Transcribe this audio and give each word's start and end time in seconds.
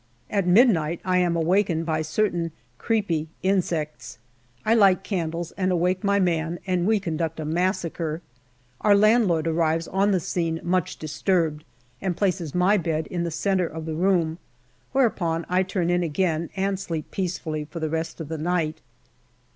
At 0.31 0.47
midnight 0.47 0.99
I 1.05 1.19
am 1.19 1.35
awakened 1.35 1.85
by 1.85 2.01
certain 2.01 2.51
creepy 2.79 3.29
insects. 3.43 4.17
I 4.65 4.73
light 4.73 5.03
candles 5.03 5.51
and 5.57 5.71
awake 5.71 6.03
my 6.03 6.19
man, 6.19 6.57
and 6.65 6.87
we 6.87 6.99
conduct 6.99 7.39
a 7.39 7.45
massacre. 7.45 8.23
Our 8.81 8.95
landlord 8.95 9.45
arrives 9.47 9.87
on 9.87 10.09
the 10.09 10.19
scene 10.19 10.59
much 10.63 10.97
disturbed, 10.97 11.63
and 12.01 12.17
places 12.17 12.55
my 12.55 12.77
bed 12.77 13.05
in 13.11 13.25
the 13.25 13.29
centre 13.29 13.67
of 13.67 13.85
the 13.85 13.93
room, 13.93 14.39
whereupon 14.91 15.45
I 15.47 15.61
turn 15.61 15.91
in 15.91 16.01
again 16.01 16.49
and 16.55 16.79
sleep 16.79 17.11
peacefully 17.11 17.65
for 17.65 17.79
the 17.79 17.87
rest 17.87 18.19
of 18.19 18.27
the 18.27 18.39
night. 18.39 18.81